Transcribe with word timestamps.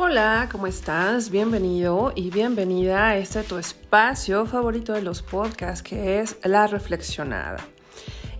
Hola, 0.00 0.48
¿cómo 0.52 0.68
estás? 0.68 1.28
Bienvenido 1.28 2.12
y 2.14 2.30
bienvenida 2.30 3.08
a 3.08 3.16
este 3.16 3.42
tu 3.42 3.58
espacio 3.58 4.46
favorito 4.46 4.92
de 4.92 5.02
los 5.02 5.22
podcasts 5.22 5.82
que 5.82 6.20
es 6.20 6.36
La 6.44 6.68
Reflexionada. 6.68 7.56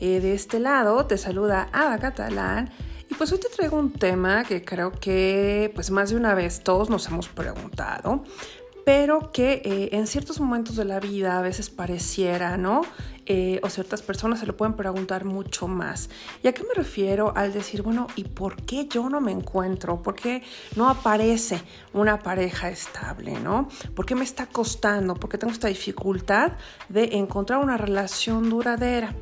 Eh, 0.01 0.21
de 0.21 0.35
este 0.35 0.61
lado 0.61 1.07
te 1.07 1.19
saluda 1.19 1.69
Ada 1.73 1.99
Catalán 1.99 2.71
y 3.11 3.15
pues 3.15 3.33
hoy 3.33 3.41
te 3.41 3.49
traigo 3.49 3.77
un 3.77 3.93
tema 3.93 4.45
que 4.45 4.65
creo 4.65 4.93
que 4.93 5.73
pues 5.75 5.91
más 5.91 6.11
de 6.11 6.17
una 6.17 6.33
vez 6.33 6.63
todos 6.63 6.91
nos 6.91 7.09
hemos 7.09 7.29
preguntado, 7.29 8.23
pero 8.85 9.33
que 9.33 9.61
eh, 9.65 9.89
en 9.97 10.07
ciertos 10.07 10.39
momentos 10.39 10.77
de 10.77 10.85
la 10.85 11.01
vida 11.01 11.39
a 11.39 11.43
veces 11.43 11.71
pareciera, 11.71 12.57
¿no? 12.57 12.83
Eh, 13.31 13.61
o 13.63 13.69
ciertas 13.69 14.01
personas 14.01 14.41
se 14.41 14.47
lo 14.47 14.57
pueden 14.57 14.73
preguntar 14.73 15.27
mucho 15.27 15.69
más. 15.69 16.09
¿Y 16.43 16.49
a 16.49 16.53
qué 16.55 16.63
me 16.63 16.73
refiero 16.73 17.35
al 17.37 17.53
decir, 17.53 17.83
bueno, 17.83 18.07
¿y 18.17 18.25
por 18.25 18.57
qué 18.63 18.89
yo 18.89 19.11
no 19.11 19.21
me 19.21 19.33
encuentro? 19.33 20.03
¿Por 20.03 20.15
qué 20.15 20.43
no 20.77 20.89
aparece 20.89 21.63
una 21.93 22.21
pareja 22.21 22.71
estable? 22.71 23.39
¿no? 23.39 23.69
¿Por 23.95 24.07
qué 24.07 24.15
me 24.15 24.25
está 24.25 24.47
costando? 24.47 25.15
¿Por 25.15 25.29
qué 25.29 25.37
tengo 25.37 25.53
esta 25.53 25.69
dificultad 25.69 26.53
de 26.89 27.17
encontrar 27.19 27.59
una 27.59 27.77
relación 27.77 28.49
duradera? 28.49 29.15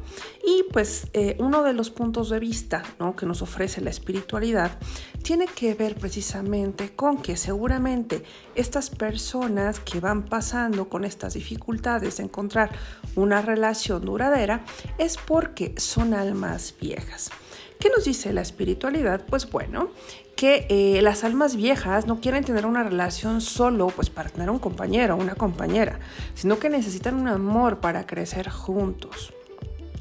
Y 0.47 0.64
pues 0.73 1.09
eh, 1.12 1.36
uno 1.41 1.64
de 1.64 1.73
los 1.73 1.91
puntos 1.91 2.30
de 2.30 2.38
vista 2.38 2.84
¿no? 3.00 3.16
que 3.16 3.27
nos 3.27 3.42
ofrece 3.42 3.80
la 3.80 3.91
espiritualidad 3.91 4.78
tiene 5.25 5.47
que 5.47 5.75
ver 5.75 5.97
precisamente 5.97 6.95
con 6.95 7.20
que 7.20 7.36
seguramente 7.36 8.23
estas 8.55 8.91
personas 8.91 9.80
que 9.80 9.98
van 9.98 10.25
pasando 10.25 10.88
con 10.88 11.05
estas 11.05 11.34
dificultades 11.34 12.19
de 12.19 12.23
encontrar 12.23 12.70
una 13.16 13.42
relación 13.42 13.95
duradera 14.00 14.64
es 14.98 15.16
porque 15.16 15.74
son 15.77 16.14
almas 16.14 16.74
viejas. 16.80 17.30
¿Qué 17.78 17.91
nos 17.91 18.05
dice 18.05 18.32
la 18.32 18.41
espiritualidad? 18.41 19.24
Pues 19.28 19.50
bueno, 19.50 19.91
que 20.34 20.66
eh, 20.70 21.02
las 21.02 21.24
almas 21.24 21.56
viejas 21.56 22.06
no 22.06 22.20
quieren 22.20 22.44
tener 22.44 22.64
una 22.64 22.83
relación 22.83 23.41
solo 23.41 23.89
pues 23.89 24.08
para 24.08 24.30
tener 24.30 24.50
un 24.50 24.58
compañero 24.58 25.14
o 25.14 25.19
una 25.19 25.34
compañera, 25.34 25.98
sino 26.34 26.58
que 26.58 26.70
necesitan 26.70 27.14
un 27.17 27.28
amor 27.28 27.80
para 27.80 28.06
crecer 28.06 28.48
juntos. 28.48 29.33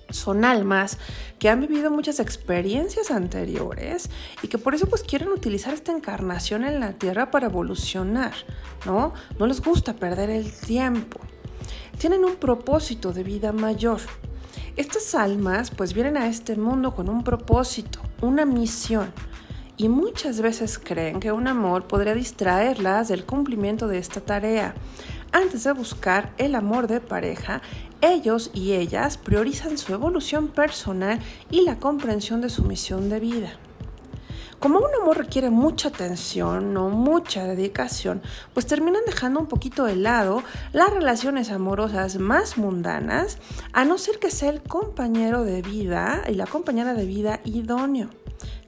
Son 0.10 0.46
almas 0.46 0.98
que 1.40 1.50
han 1.50 1.60
vivido 1.60 1.92
muchas 1.92 2.20
experiencias 2.20 3.12
anteriores 3.12 4.10
y 4.42 4.48
que 4.48 4.58
por 4.58 4.74
eso 4.74 4.88
pues 4.88 5.04
quieren 5.04 5.30
utilizar 5.30 5.74
esta 5.74 5.92
encarnación 5.92 6.64
en 6.64 6.80
la 6.80 6.94
tierra 6.94 7.32
para 7.32 7.48
evolucionar, 7.48 8.34
¿no? 8.86 9.14
No 9.38 9.48
les 9.48 9.62
gusta 9.62 9.96
perder 9.96 10.30
el 10.30 10.52
tiempo 10.54 11.20
tienen 11.98 12.26
un 12.26 12.36
propósito 12.36 13.14
de 13.14 13.24
vida 13.24 13.52
mayor. 13.52 14.00
Estas 14.76 15.16
almas 15.16 15.72
pues 15.72 15.94
vienen 15.94 16.18
a 16.18 16.28
este 16.28 16.56
mundo 16.56 16.94
con 16.94 17.10
un 17.10 17.24
propósito, 17.24 18.00
una 18.22 18.46
misión, 18.46 19.14
y 19.78 19.90
muchas 19.90 20.42
veces 20.42 20.80
creen 20.80 21.20
que 21.20 21.32
un 21.32 21.48
amor 21.48 21.88
podría 21.88 22.14
distraerlas 22.14 23.08
del 23.08 23.26
cumplimiento 23.26 23.88
de 23.88 23.98
esta 23.98 24.22
tarea. 24.22 24.74
Antes 25.32 25.66
de 25.66 25.74
buscar 25.74 26.34
el 26.38 26.56
amor 26.56 26.88
de 26.88 27.02
pareja, 27.02 27.62
ellos 28.02 28.52
y 28.54 28.74
ellas 28.74 29.18
priorizan 29.18 29.78
su 29.78 29.94
evolución 29.94 30.48
personal 30.48 31.20
y 31.50 31.62
la 31.62 31.78
comprensión 31.78 32.42
de 32.42 32.50
su 32.50 32.64
misión 32.64 33.10
de 33.10 33.20
vida. 33.20 33.60
Como 34.60 34.80
un 34.80 34.90
amor 35.02 35.18
requiere 35.18 35.50
mucha 35.50 35.90
atención 35.90 36.76
o 36.78 36.90
mucha 36.90 37.44
dedicación, 37.44 38.22
pues 38.54 38.66
terminan 38.66 39.04
dejando 39.06 39.40
un 39.40 39.48
poquito 39.48 39.86
de 39.86 39.96
lado 39.96 40.44
las 40.74 40.92
relaciones 40.92 41.52
amorosas 41.52 42.18
más 42.18 42.58
mundanas, 42.58 43.38
a 43.74 43.86
no 43.86 43.98
ser 43.98 44.20
que 44.20 44.32
sea 44.32 44.50
el 44.50 44.64
compañero 44.64 45.44
de 45.44 45.62
vida 45.62 46.24
y 46.28 46.34
la 46.34 46.48
compañera 46.48 46.94
de 46.94 47.06
vida 47.06 47.42
idóneo 47.44 48.10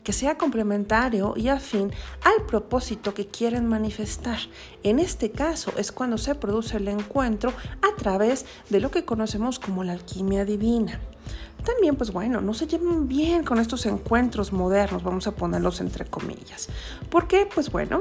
que 0.03 0.13
sea 0.13 0.37
complementario 0.37 1.33
y 1.35 1.49
afín 1.49 1.91
al 2.23 2.45
propósito 2.45 3.13
que 3.13 3.27
quieren 3.27 3.67
manifestar. 3.67 4.37
En 4.83 4.99
este 4.99 5.31
caso 5.31 5.73
es 5.77 5.91
cuando 5.91 6.17
se 6.17 6.35
produce 6.35 6.77
el 6.77 6.87
encuentro 6.87 7.51
a 7.81 7.95
través 7.97 8.45
de 8.69 8.79
lo 8.79 8.89
que 8.89 9.03
conocemos 9.05 9.59
como 9.59 9.83
la 9.83 9.93
alquimia 9.93 10.45
divina. 10.45 10.99
También, 11.65 11.97
pues 11.97 12.11
bueno, 12.11 12.39
no 12.39 12.53
se 12.53 12.67
llevan 12.67 13.09
bien 13.09 13.43
con 13.43 13.59
estos 13.59 13.85
encuentros 13.85 14.53
modernos, 14.53 15.03
vamos 15.03 15.27
a 15.27 15.35
ponerlos 15.35 15.81
entre 15.81 16.05
comillas. 16.05 16.69
¿Por 17.09 17.27
qué? 17.27 17.45
Pues 17.53 17.69
bueno, 17.69 17.99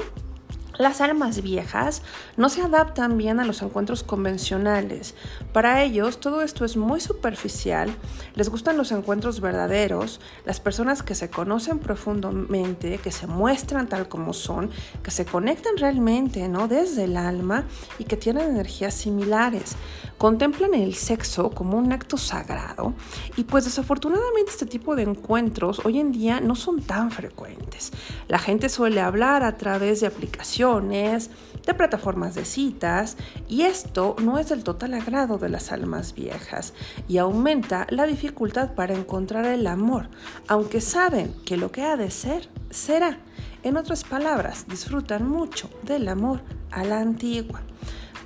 las 0.77 1.01
almas 1.01 1.41
viejas 1.41 2.01
no 2.35 2.49
se 2.49 2.61
adaptan 2.61 3.17
bien 3.17 3.39
a 3.39 3.45
los 3.45 3.61
encuentros 3.61 4.03
convencionales. 4.03 5.15
Para 5.53 5.83
ellos 5.83 6.19
todo 6.19 6.41
esto 6.41 6.65
es 6.65 6.77
muy 6.77 6.99
superficial, 6.99 7.89
les 8.35 8.49
gustan 8.49 8.77
los 8.77 8.91
encuentros 8.91 9.41
verdaderos, 9.41 10.19
las 10.45 10.59
personas 10.59 11.03
que 11.03 11.15
se 11.15 11.29
conocen 11.29 11.79
profundamente, 11.79 12.99
que 12.99 13.11
se 13.11 13.27
muestran 13.27 13.87
tal 13.87 14.07
como 14.07 14.33
son, 14.33 14.69
que 15.03 15.11
se 15.11 15.25
conectan 15.25 15.77
realmente, 15.77 16.47
¿no? 16.47 16.67
Desde 16.67 17.05
el 17.05 17.17
alma 17.17 17.65
y 17.97 18.03
que 18.03 18.17
tienen 18.17 18.49
energías 18.49 18.93
similares. 18.93 19.75
Contemplan 20.17 20.73
el 20.73 20.95
sexo 20.95 21.51
como 21.51 21.77
un 21.77 21.91
acto 21.91 22.17
sagrado 22.17 22.93
y 23.35 23.43
pues 23.43 23.65
desafortunadamente 23.65 24.51
este 24.51 24.65
tipo 24.65 24.95
de 24.95 25.03
encuentros 25.03 25.81
hoy 25.85 25.99
en 25.99 26.11
día 26.11 26.39
no 26.39 26.55
son 26.55 26.81
tan 26.81 27.11
frecuentes. 27.11 27.91
La 28.27 28.39
gente 28.39 28.69
suele 28.69 29.01
hablar 29.01 29.43
a 29.43 29.57
través 29.57 30.01
de 30.01 30.07
aplicaciones 30.07 30.66
de 30.67 31.73
plataformas 31.73 32.35
de 32.35 32.43
citas, 32.43 33.15
y 33.47 33.61
esto 33.61 34.17
no 34.21 34.37
es 34.37 34.49
del 34.49 34.65
total 34.65 34.95
agrado 34.95 35.37
de 35.37 35.47
las 35.47 35.71
almas 35.71 36.13
viejas 36.13 36.73
y 37.07 37.19
aumenta 37.19 37.87
la 37.89 38.05
dificultad 38.05 38.73
para 38.73 38.93
encontrar 38.93 39.45
el 39.45 39.65
amor, 39.65 40.09
aunque 40.49 40.81
saben 40.81 41.33
que 41.45 41.55
lo 41.55 41.71
que 41.71 41.83
ha 41.83 41.95
de 41.95 42.11
ser, 42.11 42.49
será. 42.69 43.17
En 43.63 43.77
otras 43.77 44.03
palabras, 44.03 44.65
disfrutan 44.67 45.27
mucho 45.27 45.69
del 45.83 46.09
amor 46.09 46.41
a 46.71 46.83
la 46.83 46.99
antigua. 46.99 47.61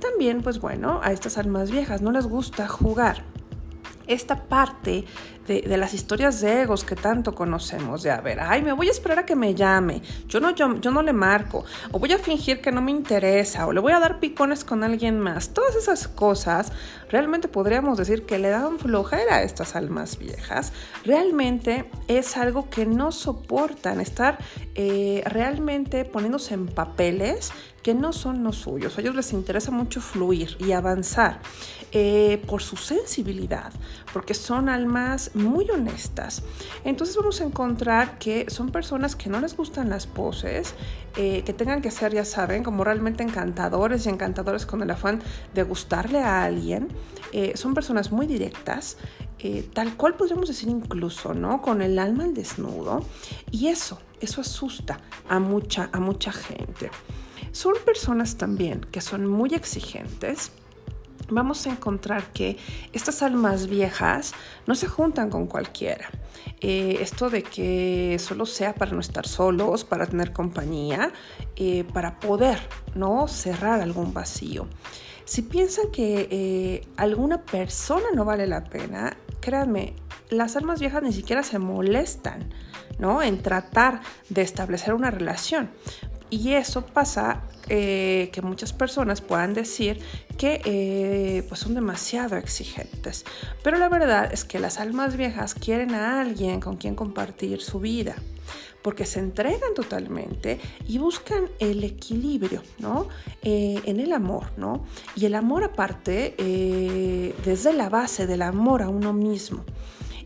También, 0.00 0.42
pues 0.42 0.60
bueno, 0.60 1.00
a 1.04 1.12
estas 1.12 1.38
almas 1.38 1.70
viejas 1.70 2.02
no 2.02 2.10
les 2.10 2.26
gusta 2.26 2.66
jugar 2.66 3.22
esta 4.08 4.44
parte 4.44 5.04
de, 5.46 5.76
las 5.76 5.94
historias 5.94 6.40
de 6.40 6.62
egos 6.62 6.84
que 6.84 6.96
tanto 6.96 7.34
conocemos, 7.34 8.02
de 8.02 8.10
a 8.10 8.20
ver, 8.20 8.40
ay, 8.40 8.62
me 8.62 8.72
voy 8.72 8.88
a 8.88 8.90
esperar 8.90 9.20
a 9.20 9.26
que 9.26 9.36
me 9.36 9.54
llame, 9.54 10.02
yo 10.28 10.40
no, 10.40 10.50
yo, 10.54 10.80
yo 10.80 10.90
no 10.90 11.02
le 11.02 11.12
marco, 11.12 11.64
o 11.90 11.98
voy 11.98 12.12
a 12.12 12.18
fingir 12.18 12.60
que 12.60 12.72
no 12.72 12.80
me 12.80 12.90
interesa, 12.90 13.66
o 13.66 13.72
le 13.72 13.80
voy 13.80 13.92
a 13.92 14.00
dar 14.00 14.20
picones 14.20 14.64
con 14.64 14.84
alguien 14.84 15.18
más. 15.18 15.50
Todas 15.50 15.76
esas 15.76 16.08
cosas 16.08 16.72
realmente 17.10 17.48
podríamos 17.48 17.98
decir 17.98 18.24
que 18.24 18.38
le 18.38 18.50
dan 18.50 18.78
flojera 18.78 19.36
a 19.36 19.42
estas 19.42 19.76
almas 19.76 20.18
viejas. 20.18 20.72
Realmente 21.04 21.90
es 22.08 22.36
algo 22.36 22.70
que 22.70 22.86
no 22.86 23.12
soportan 23.12 24.00
estar 24.00 24.38
eh, 24.74 25.22
realmente 25.26 26.04
poniéndose 26.04 26.54
en 26.54 26.66
papeles 26.66 27.52
que 27.82 27.94
no 27.94 28.12
son 28.12 28.44
los 28.44 28.56
suyos. 28.56 28.96
A 28.96 29.00
ellos 29.00 29.14
les 29.14 29.32
interesa 29.32 29.70
mucho 29.70 30.00
fluir 30.00 30.56
y 30.60 30.72
avanzar 30.72 31.40
eh, 31.92 32.42
por 32.46 32.62
su 32.62 32.76
sensibilidad, 32.76 33.72
porque 34.12 34.34
son 34.34 34.68
almas 34.68 35.31
muy 35.34 35.68
honestas. 35.70 36.42
Entonces 36.84 37.16
vamos 37.16 37.40
a 37.40 37.44
encontrar 37.44 38.18
que 38.18 38.46
son 38.48 38.70
personas 38.70 39.16
que 39.16 39.30
no 39.30 39.40
les 39.40 39.56
gustan 39.56 39.88
las 39.90 40.06
poses, 40.06 40.74
eh, 41.16 41.42
que 41.44 41.52
tengan 41.52 41.82
que 41.82 41.90
ser, 41.90 42.12
ya 42.12 42.24
saben, 42.24 42.62
como 42.62 42.84
realmente 42.84 43.22
encantadores 43.22 44.06
y 44.06 44.08
encantadores 44.08 44.66
con 44.66 44.82
el 44.82 44.90
afán 44.90 45.22
de 45.54 45.62
gustarle 45.62 46.18
a 46.20 46.44
alguien. 46.44 46.88
Eh, 47.32 47.52
son 47.56 47.74
personas 47.74 48.12
muy 48.12 48.26
directas, 48.26 48.96
eh, 49.38 49.68
tal 49.72 49.96
cual 49.96 50.14
podríamos 50.14 50.48
decir 50.48 50.68
incluso, 50.68 51.34
¿no? 51.34 51.62
Con 51.62 51.82
el 51.82 51.98
alma 51.98 52.24
al 52.24 52.34
desnudo. 52.34 53.04
Y 53.50 53.68
eso, 53.68 53.98
eso 54.20 54.40
asusta 54.40 55.00
a 55.28 55.38
mucha, 55.38 55.88
a 55.92 56.00
mucha 56.00 56.32
gente. 56.32 56.90
Son 57.52 57.74
personas 57.84 58.36
también 58.36 58.80
que 58.90 59.00
son 59.00 59.26
muy 59.26 59.54
exigentes, 59.54 60.52
vamos 61.34 61.66
a 61.66 61.70
encontrar 61.70 62.32
que 62.32 62.56
estas 62.92 63.22
almas 63.22 63.66
viejas 63.66 64.32
no 64.66 64.74
se 64.74 64.86
juntan 64.86 65.30
con 65.30 65.46
cualquiera. 65.46 66.10
Eh, 66.60 66.98
esto 67.00 67.30
de 67.30 67.42
que 67.42 68.16
solo 68.18 68.46
sea 68.46 68.74
para 68.74 68.92
no 68.92 69.00
estar 69.00 69.26
solos, 69.26 69.84
para 69.84 70.06
tener 70.06 70.32
compañía, 70.32 71.12
eh, 71.56 71.84
para 71.92 72.20
poder 72.20 72.58
no 72.94 73.26
cerrar 73.28 73.80
algún 73.80 74.12
vacío. 74.14 74.68
Si 75.24 75.42
piensan 75.42 75.90
que 75.90 76.28
eh, 76.30 76.86
alguna 76.96 77.42
persona 77.42 78.06
no 78.14 78.24
vale 78.24 78.46
la 78.46 78.64
pena, 78.64 79.16
créanme, 79.40 79.94
las 80.30 80.56
almas 80.56 80.80
viejas 80.80 81.02
ni 81.02 81.12
siquiera 81.12 81.42
se 81.42 81.58
molestan 81.58 82.52
¿no? 82.98 83.22
en 83.22 83.42
tratar 83.42 84.00
de 84.28 84.42
establecer 84.42 84.94
una 84.94 85.10
relación. 85.10 85.70
Y 86.32 86.54
eso 86.54 86.86
pasa 86.86 87.42
eh, 87.68 88.30
que 88.32 88.40
muchas 88.40 88.72
personas 88.72 89.20
puedan 89.20 89.52
decir 89.52 90.00
que 90.38 90.62
eh, 90.64 91.44
pues 91.46 91.60
son 91.60 91.74
demasiado 91.74 92.38
exigentes. 92.38 93.26
Pero 93.62 93.76
la 93.76 93.90
verdad 93.90 94.32
es 94.32 94.46
que 94.46 94.58
las 94.58 94.80
almas 94.80 95.18
viejas 95.18 95.52
quieren 95.52 95.94
a 95.94 96.22
alguien 96.22 96.58
con 96.60 96.78
quien 96.78 96.94
compartir 96.94 97.60
su 97.60 97.80
vida 97.80 98.16
porque 98.80 99.04
se 99.04 99.20
entregan 99.20 99.74
totalmente 99.76 100.58
y 100.88 100.96
buscan 100.96 101.50
el 101.58 101.84
equilibrio, 101.84 102.62
¿no? 102.78 103.08
Eh, 103.42 103.80
en 103.84 104.00
el 104.00 104.12
amor, 104.12 104.52
¿no? 104.56 104.86
Y 105.14 105.26
el 105.26 105.34
amor 105.34 105.64
aparte, 105.64 106.34
desde 107.44 107.74
la 107.74 107.90
base 107.90 108.26
del 108.26 108.40
amor 108.40 108.80
a 108.80 108.88
uno 108.88 109.12
mismo. 109.12 109.66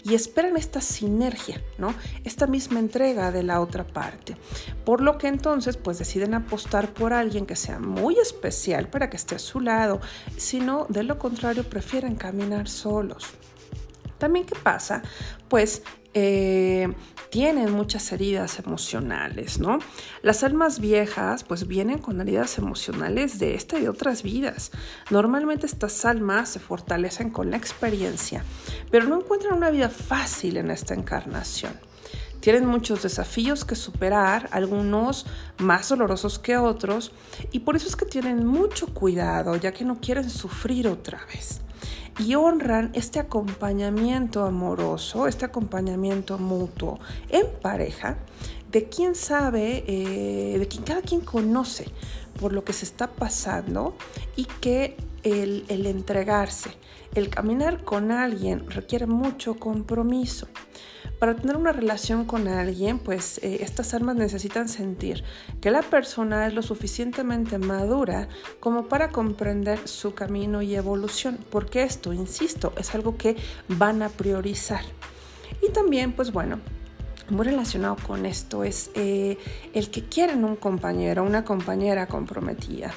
Y 0.06 0.14
esperan 0.14 0.56
esta 0.56 0.80
sinergia, 0.80 1.60
¿no? 1.78 1.92
Esta 2.22 2.46
misma 2.46 2.78
entrega 2.78 3.32
de 3.32 3.42
la 3.42 3.60
otra 3.60 3.84
parte. 3.84 4.36
Por 4.84 5.00
lo 5.00 5.18
que 5.18 5.26
entonces 5.26 5.76
pues 5.76 5.98
deciden 5.98 6.34
apostar 6.34 6.92
por 6.92 7.12
alguien 7.12 7.44
que 7.44 7.56
sea 7.56 7.80
muy 7.80 8.16
especial 8.18 8.88
para 8.88 9.10
que 9.10 9.16
esté 9.16 9.34
a 9.34 9.40
su 9.40 9.60
lado, 9.60 10.00
sino 10.36 10.86
de 10.88 11.02
lo 11.02 11.18
contrario 11.18 11.64
prefieren 11.64 12.14
caminar 12.14 12.68
solos. 12.68 13.34
También, 14.18 14.46
¿qué 14.46 14.54
pasa? 14.54 15.02
Pues 15.48 15.82
eh, 16.14 16.88
tienen 17.30 17.72
muchas 17.72 18.12
heridas 18.12 18.58
emocionales, 18.58 19.58
¿no? 19.58 19.78
Las 20.22 20.42
almas 20.42 20.80
viejas 20.80 21.44
pues 21.44 21.66
vienen 21.66 21.98
con 21.98 22.20
heridas 22.20 22.58
emocionales 22.58 23.38
de 23.38 23.54
esta 23.54 23.78
y 23.78 23.82
de 23.82 23.88
otras 23.88 24.22
vidas. 24.22 24.70
Normalmente 25.10 25.66
estas 25.66 26.04
almas 26.04 26.50
se 26.50 26.60
fortalecen 26.60 27.30
con 27.30 27.50
la 27.50 27.56
experiencia, 27.56 28.44
pero 28.90 29.06
no 29.06 29.20
encuentran 29.20 29.54
una 29.54 29.70
vida 29.70 29.88
fácil 29.88 30.56
en 30.56 30.70
esta 30.70 30.94
encarnación. 30.94 31.72
Tienen 32.40 32.66
muchos 32.66 33.02
desafíos 33.02 33.64
que 33.64 33.74
superar, 33.74 34.48
algunos 34.52 35.26
más 35.58 35.88
dolorosos 35.88 36.38
que 36.38 36.56
otros, 36.56 37.10
y 37.50 37.60
por 37.60 37.74
eso 37.74 37.88
es 37.88 37.96
que 37.96 38.04
tienen 38.04 38.46
mucho 38.46 38.86
cuidado, 38.94 39.56
ya 39.56 39.72
que 39.72 39.84
no 39.84 40.00
quieren 40.00 40.30
sufrir 40.30 40.86
otra 40.86 41.24
vez 41.26 41.60
y 42.18 42.34
honran 42.34 42.90
este 42.94 43.18
acompañamiento 43.18 44.44
amoroso, 44.44 45.26
este 45.26 45.44
acompañamiento 45.44 46.38
mutuo 46.38 46.98
en 47.28 47.46
pareja, 47.60 48.18
de 48.70 48.88
quien 48.88 49.14
sabe, 49.14 49.84
eh, 49.86 50.58
de 50.58 50.68
quien 50.68 50.82
cada 50.82 51.02
quien 51.02 51.20
conoce 51.20 51.86
por 52.40 52.52
lo 52.52 52.64
que 52.64 52.72
se 52.72 52.84
está 52.84 53.08
pasando 53.08 53.96
y 54.34 54.44
que 54.44 54.96
el, 55.22 55.64
el 55.68 55.86
entregarse, 55.86 56.70
el 57.14 57.28
caminar 57.30 57.84
con 57.84 58.10
alguien 58.10 58.70
requiere 58.70 59.06
mucho 59.06 59.54
compromiso. 59.58 60.48
Para 61.18 61.34
tener 61.34 61.56
una 61.56 61.72
relación 61.72 62.26
con 62.26 62.46
alguien, 62.46 62.98
pues 62.98 63.38
eh, 63.38 63.58
estas 63.62 63.94
almas 63.94 64.16
necesitan 64.16 64.68
sentir 64.68 65.24
que 65.62 65.70
la 65.70 65.80
persona 65.80 66.46
es 66.46 66.52
lo 66.52 66.60
suficientemente 66.60 67.58
madura 67.58 68.28
como 68.60 68.86
para 68.86 69.08
comprender 69.08 69.88
su 69.88 70.12
camino 70.12 70.60
y 70.60 70.74
evolución, 70.74 71.38
porque 71.50 71.84
esto, 71.84 72.12
insisto, 72.12 72.74
es 72.76 72.94
algo 72.94 73.16
que 73.16 73.36
van 73.68 74.02
a 74.02 74.10
priorizar. 74.10 74.82
Y 75.66 75.72
también, 75.72 76.12
pues 76.12 76.32
bueno, 76.32 76.60
muy 77.30 77.46
relacionado 77.46 77.96
con 78.06 78.26
esto 78.26 78.62
es 78.62 78.90
eh, 78.94 79.38
el 79.72 79.90
que 79.90 80.04
quieren 80.04 80.44
un 80.44 80.56
compañero, 80.56 81.24
una 81.24 81.44
compañera 81.44 82.06
comprometida. 82.08 82.92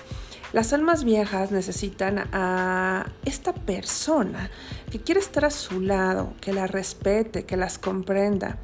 Las 0.52 0.74
almas 0.74 1.04
viejas 1.04 1.52
necesitan 1.52 2.28
a 2.34 3.06
esta 3.24 3.54
persona 3.54 4.50
que 4.92 5.00
quiere 5.00 5.20
estar 5.20 5.46
a 5.46 5.52
su 5.52 5.80
lado, 5.80 6.34
que 6.42 6.54
la 6.54 6.66
respete, 6.66 7.46
que 7.46 7.56
las 7.56 7.78
comprenda. 7.78 8.58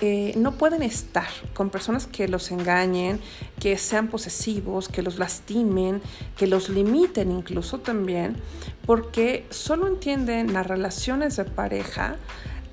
Eh, 0.00 0.32
no 0.36 0.52
pueden 0.52 0.82
estar 0.82 1.28
con 1.54 1.70
personas 1.70 2.08
que 2.08 2.26
los 2.26 2.50
engañen, 2.50 3.20
que 3.60 3.78
sean 3.78 4.08
posesivos, 4.08 4.88
que 4.88 5.02
los 5.02 5.18
lastimen, 5.18 6.02
que 6.36 6.48
los 6.48 6.68
limiten 6.68 7.30
incluso 7.30 7.78
también, 7.78 8.36
porque 8.84 9.46
solo 9.50 9.86
entienden 9.86 10.52
las 10.52 10.66
relaciones 10.66 11.36
de 11.36 11.44
pareja 11.44 12.16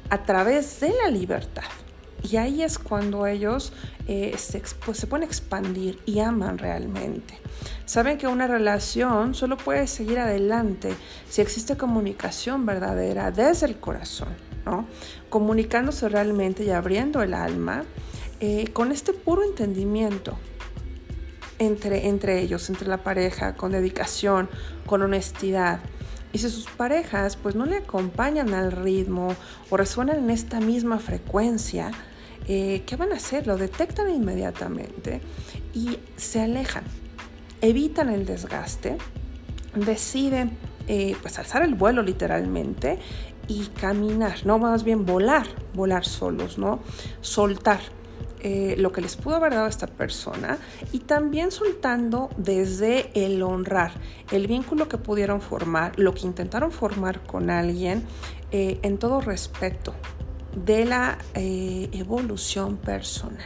a 0.10 0.24
través 0.24 0.80
de 0.80 0.94
la 1.03 1.12
libertad. 1.12 1.65
Y 2.24 2.38
ahí 2.38 2.64
es 2.64 2.80
cuando 2.80 3.28
ellos 3.28 3.74
eh, 4.08 4.36
se, 4.38 4.62
pues, 4.86 5.04
expandir 5.04 6.00
y 6.06 6.19
aman 6.19 6.58
realmente. 6.58 7.40
Saben 7.86 8.18
que 8.18 8.28
una 8.28 8.48
relación 8.48 9.34
solo 9.34 9.58
puede 9.58 9.88
seguir 9.88 10.19
adelante 10.19 10.94
si 11.30 11.42
existe 11.42 11.78
comunicación 11.78 12.66
verdadera 12.66 13.31
desde 13.31 13.68
el 13.68 13.78
corazón, 13.78 14.30
¿no? 14.66 14.88
Comunicándose 15.30 16.10
realmente 16.10 16.64
y 16.64 16.72
abriendo 16.72 17.22
el 17.22 17.34
alma 17.34 17.84
eh, 18.40 18.68
con 18.74 18.92
este 18.92 19.13
puro 19.13 19.44
entendimiento 19.44 20.38
entre, 21.60 22.08
entre 22.08 22.40
ellos, 22.42 22.70
entre 22.70 22.88
la 22.88 22.98
pareja, 22.98 23.56
con 23.56 23.72
dedicación, 23.72 24.50
con 24.86 25.02
honestidad. 25.02 25.80
Y 26.33 26.39
si 26.39 26.50
sus 26.50 26.65
parejas 26.65 27.35
pues 27.35 27.56
no 27.56 27.65
le 27.65 27.77
acompañan 27.77 28.53
al 28.53 28.71
ritmo 28.71 29.35
o 29.69 29.77
resuenan 29.77 30.18
en 30.18 30.29
esta 30.29 30.59
misma 30.59 31.00
frecuencia, 31.00 31.91
eh, 32.47 32.83
¿qué 32.85 32.95
van 32.95 33.12
a 33.12 33.15
hacer? 33.15 33.47
Lo 33.47 33.57
detectan 33.57 34.09
inmediatamente 34.09 35.21
y 35.74 36.00
se 36.15 36.41
alejan 36.41 36.83
evitan 37.62 38.09
el 38.09 38.25
desgaste, 38.25 38.97
deciden 39.75 40.57
eh, 40.88 41.15
pues 41.21 41.38
alzar 41.39 41.63
el 41.63 41.75
vuelo 41.75 42.01
literalmente 42.01 43.00
y 43.47 43.68
caminar, 43.68 44.45
no 44.45 44.59
más 44.59 44.83
bien 44.83 45.06
volar, 45.06 45.47
volar 45.74 46.06
solos, 46.06 46.57
¿no? 46.57 46.81
Soltar 47.21 47.79
eh, 48.42 48.75
lo 48.78 48.92
que 48.92 49.02
les 49.02 49.16
pudo 49.16 49.36
haber 49.36 49.54
dado 49.54 49.68
esta 49.68 49.88
persona 49.88 50.58
y 50.92 51.00
también 51.00 51.52
soltando 51.52 52.30
desde 52.38 53.10
el 53.14 53.42
honrar 53.42 53.92
el 54.31 54.48
vínculo 54.48 54.88
que 54.88 54.98
pudieron 54.98 55.42
formar, 55.42 55.98
lo 55.98 56.14
que 56.14 56.28
intentaron 56.28 56.72
formar 56.72 57.24
con 57.24 57.50
alguien 57.50 58.06
eh, 58.52 58.80
en 58.84 58.98
todo 58.98 59.22
respeto 59.22 59.94
de 60.66 60.86
la 60.86 61.19
evolución 61.36 62.78
personal. 62.78 63.46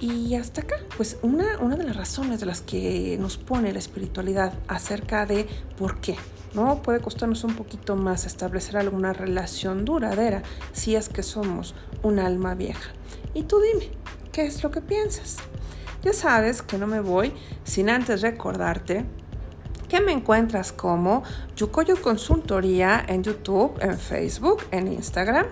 Y 0.00 0.34
hasta 0.34 0.60
acá, 0.62 0.76
pues 0.96 1.18
una, 1.22 1.58
una 1.58 1.76
de 1.76 1.84
las 1.84 1.96
razones 1.96 2.40
de 2.40 2.46
las 2.46 2.60
que 2.60 3.16
nos 3.18 3.38
pone 3.38 3.72
la 3.72 3.78
espiritualidad 3.78 4.52
acerca 4.68 5.24
de 5.24 5.46
por 5.78 6.00
qué, 6.00 6.16
¿no? 6.56 6.82
Puede 6.82 7.00
costarnos 7.00 7.44
un 7.44 7.54
poquito 7.54 7.94
más 7.94 8.26
establecer 8.26 8.78
alguna 8.78 9.12
relación 9.12 9.84
duradera 9.84 10.42
si 10.72 10.96
es 10.96 11.08
que 11.08 11.22
somos 11.22 11.74
un 12.02 12.18
alma 12.18 12.54
vieja. 12.54 12.90
Y 13.34 13.44
tú 13.44 13.60
dime, 13.60 13.90
¿qué 14.32 14.46
es 14.46 14.64
lo 14.64 14.72
que 14.72 14.80
piensas? 14.80 15.36
Ya 16.02 16.12
sabes 16.12 16.62
que 16.62 16.78
no 16.78 16.86
me 16.86 17.00
voy 17.00 17.32
sin 17.64 17.90
antes 17.90 18.22
recordarte 18.22 19.04
que 19.88 20.00
me 20.00 20.12
encuentras 20.12 20.72
como 20.72 21.22
Yukoyo 21.56 22.00
Consultoría 22.00 23.04
en 23.06 23.22
YouTube, 23.22 23.78
en 23.80 23.98
Facebook, 23.98 24.62
en 24.70 24.92
Instagram. 24.92 25.46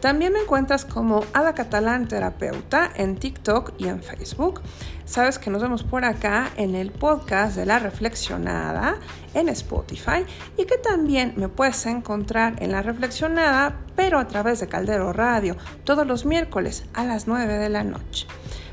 También 0.00 0.32
me 0.32 0.40
encuentras 0.40 0.84
como 0.84 1.24
Ada 1.32 1.54
Catalán 1.54 2.06
Terapeuta 2.06 2.90
en 2.96 3.16
TikTok 3.16 3.72
y 3.78 3.88
en 3.88 4.02
Facebook. 4.02 4.60
Sabes 5.06 5.38
que 5.38 5.50
nos 5.50 5.62
vemos 5.62 5.84
por 5.84 6.04
acá 6.04 6.50
en 6.56 6.74
el 6.74 6.90
podcast 6.90 7.56
de 7.56 7.64
La 7.64 7.78
Reflexionada 7.78 8.96
en 9.34 9.48
Spotify 9.48 10.26
y 10.58 10.66
que 10.66 10.76
también 10.78 11.32
me 11.36 11.48
puedes 11.48 11.86
encontrar 11.86 12.62
en 12.62 12.72
La 12.72 12.82
Reflexionada, 12.82 13.80
pero 13.94 14.18
a 14.18 14.26
través 14.26 14.60
de 14.60 14.68
Caldero 14.68 15.12
Radio, 15.12 15.56
todos 15.84 16.06
los 16.06 16.26
miércoles 16.26 16.84
a 16.92 17.04
las 17.04 17.26
9 17.26 17.54
de 17.54 17.68
la 17.68 17.84
noche. 17.84 18.26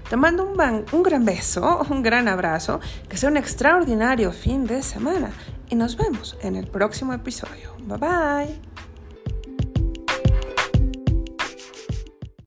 Te 0.09 0.17
mando 0.17 0.45
un, 0.45 0.85
un 0.91 1.03
gran 1.03 1.25
beso, 1.25 1.85
un 1.89 2.01
gran 2.01 2.27
abrazo, 2.27 2.79
que 3.09 3.17
sea 3.17 3.29
un 3.29 3.37
extraordinario 3.37 4.31
fin 4.31 4.65
de 4.65 4.81
semana 4.83 5.31
y 5.69 5.75
nos 5.75 5.97
vemos 5.97 6.37
en 6.41 6.55
el 6.55 6.67
próximo 6.67 7.13
episodio. 7.13 7.75
Bye 7.79 7.97
bye. 7.97 8.72